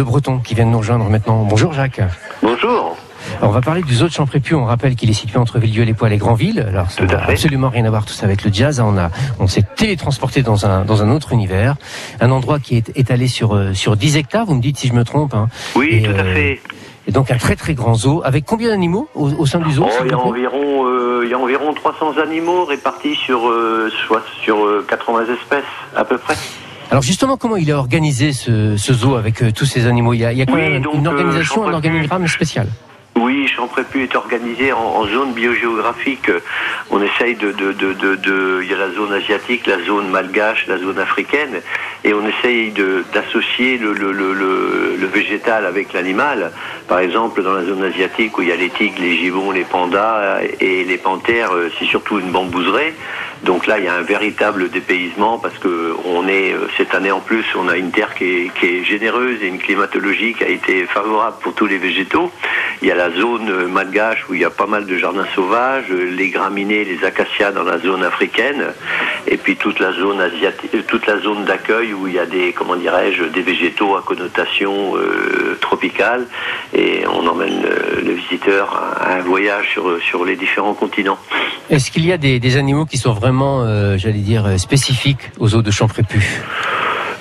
[0.00, 1.44] Le Breton qui vient de nous rejoindre maintenant.
[1.44, 2.00] Bonjour Jacques.
[2.42, 2.96] Bonjour.
[3.36, 4.56] Alors, on va parler du zoo de Champrépieux.
[4.56, 6.64] On rappelle qu'il est situé entre Villedieu-les-Poils et Grandville.
[6.66, 7.32] Alors, ça Tout à n'a fait.
[7.32, 8.80] absolument rien à voir tout ça avec le jazz.
[8.80, 9.10] On a,
[9.40, 11.74] on s'est télétransporté dans un, dans un autre univers.
[12.22, 14.46] Un endroit qui est étalé sur, euh, sur 10 hectares.
[14.46, 15.34] Vous me dites si je me trompe.
[15.34, 15.48] hein.
[15.76, 16.62] Oui, Et, tout à euh, fait.
[17.06, 18.22] Et donc, un très très grand zoo.
[18.24, 21.20] Avec combien d'animaux au, au sein du zoo Oh, s'il il, y a environ, euh,
[21.24, 25.64] il y a environ 300 animaux répartis sur, euh, soit sur euh, 80 espèces
[25.94, 26.36] à peu près.
[26.90, 30.12] Alors, justement, comment il est organisé ce, ce zoo avec euh, tous ces animaux?
[30.12, 32.26] Il y a, il y a quand Oui, même donc, une euh, organisation, un organigramme
[32.26, 32.66] spécial?
[33.16, 36.30] Oui, Champrépu est organisé en, en zone biogéographique.
[36.90, 40.08] On essaye de, de, de, de, de- il y a la zone asiatique, la zone
[40.10, 41.60] malgache, la zone africaine,
[42.02, 42.72] et on essaye
[43.12, 46.50] d'associer le, le, le, le, le végétal avec l'animal.
[46.88, 49.64] Par exemple, dans la zone asiatique où il y a les tigres, les gibbons, les
[49.64, 52.94] pandas et les panthères, euh, c'est surtout une bambouseraie.
[53.44, 57.10] Donc là, il y a un véritable dépaysement parce que on est euh, cette année
[57.10, 60.84] en plus, on a une terre qui est, généreuse et une climatologie qui a été
[60.84, 62.30] favorable pour tous les végétaux.
[62.82, 65.90] Il y a la zone malgache où il y a pas mal de jardins sauvages,
[65.90, 68.66] les graminées, les acacias dans la zone africaine,
[69.26, 72.26] et puis toute la zone asiatique, euh, toute la zone d'accueil où il y a
[72.26, 76.26] des, comment dirais-je, des végétaux à connotation euh, tropicale,
[76.74, 77.62] et on emmène
[78.02, 81.18] le visiteur à un voyage sur les différents continents.
[81.70, 85.48] Est-ce qu'il y a des animaux qui sont vraiment, euh, j'allais dire, euh, spécifiques aux
[85.48, 86.42] zoo de Champrépu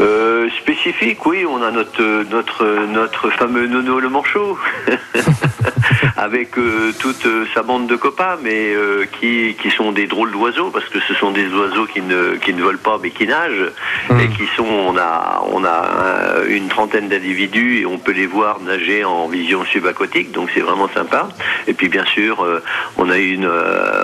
[0.00, 4.56] Euh, spécifique, oui, on a notre notre notre fameux Nono le manchot,
[6.16, 10.32] avec euh, toute euh, sa bande de copains, mais euh, qui qui sont des drôles
[10.32, 13.26] d'oiseaux parce que ce sont des oiseaux qui ne qui ne volent pas mais qui
[13.26, 13.72] nagent.
[14.10, 14.20] Mm.
[14.20, 18.60] et qui sont on a on a une trentaine d'individus et on peut les voir
[18.60, 21.28] nager en vision subaquatique donc c'est vraiment sympa.
[21.66, 22.44] Et puis bien sûr
[22.96, 23.48] on a une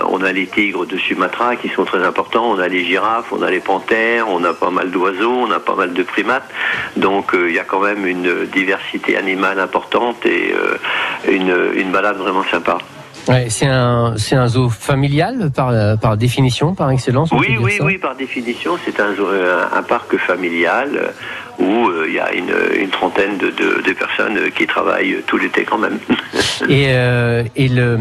[0.07, 3.41] on a les tigres de Sumatra qui sont très importants on a les girafes on
[3.41, 6.49] a les panthères on a pas mal d'oiseaux on a pas mal de primates
[6.97, 10.77] donc euh, il y a quand même une diversité animale importante et euh,
[11.31, 12.77] une une balade vraiment sympa
[13.27, 17.31] Ouais, c'est un, c'est un zoo familial par, euh, par définition, par excellence.
[17.31, 21.07] Oui, oui, oui, par définition, c'est un, zo- un, un parc familial euh,
[21.59, 25.17] où euh, il y a une, une trentaine de, de- de personnes euh, qui travaillent
[25.27, 25.97] tout l'été quand même.
[26.69, 27.97] Et, euh, et le,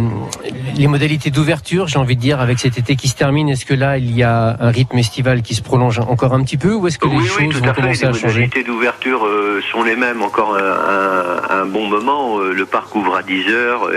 [0.76, 3.74] les modalités d'ouverture, j'ai envie de dire, avec cet été qui se termine, est-ce que
[3.74, 6.86] là, il y a un rythme estival qui se prolonge encore un petit peu ou
[6.86, 7.80] est-ce que les oui, oui, choses tout vont à fait.
[7.82, 8.26] commencer Les à changer?
[8.26, 12.38] modalités d'ouverture euh, sont les mêmes encore un, un- un bon moment.
[12.38, 13.90] Le parc ouvre à 10 heures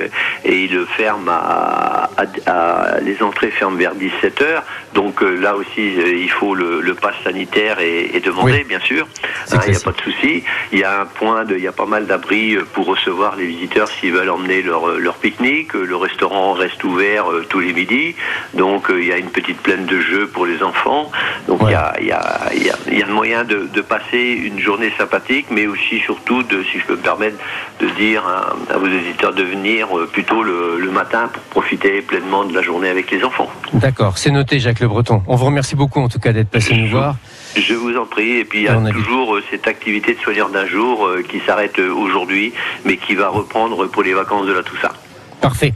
[0.44, 4.64] et il ferme à, à- à- les entrées ferment vers 17 heures.
[4.96, 8.64] Donc euh, là aussi, il faut le, le pass sanitaire et, et demander, Oui.
[8.68, 9.08] bien sûr.
[9.48, 10.44] C'est Hein, Il n'y a pas de souci.
[10.74, 13.36] Il y a un point, de, il y a pas mal d'abris euh, pour recevoir
[13.38, 15.74] les visiteurs s'ils veulent emmener leur, euh, leur pique-nique.
[15.76, 18.16] Euh, Le restaurant reste ouvert tous les midis.
[18.54, 21.12] Donc il y a une petite plaine de jeux pour les enfants.
[21.48, 21.70] Donc Ouais.
[21.70, 23.68] il y a, il y, a, il y, a, il y a le moyen de,
[23.74, 24.20] de passer
[24.50, 27.38] une journée sympathique, mais aussi surtout, de, si je peux me permettre,
[27.80, 32.44] de dire à, à vos visiteurs de venir plutôt le, le matin pour profiter pleinement
[32.44, 33.50] de la journée avec les enfants.
[33.74, 35.24] D'accord, c'est noté, Jacques Le Breton.
[35.28, 37.16] On vous remercie beaucoup en tout cas d'être passé nous voir.
[37.56, 38.38] Je vous en prie.
[38.40, 41.78] Et puis il y a toujours cette activité de soigneur d'un jour euh, qui s'arrête
[41.80, 42.54] euh, aujourd'hui,
[42.86, 44.94] mais qui va reprendre pour les vacances de la Toussaint.
[45.42, 45.74] Parfait.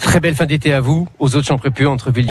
[0.00, 2.24] Très belle fin d'été à vous, aux autres Champrépieux entre Ville